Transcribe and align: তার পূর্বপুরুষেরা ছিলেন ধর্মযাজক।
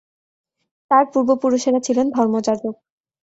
তার 0.91 1.05
পূর্বপুরুষেরা 1.13 1.79
ছিলেন 1.79 2.07
ধর্মযাজক। 2.09 2.61